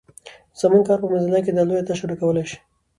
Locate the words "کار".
0.87-0.97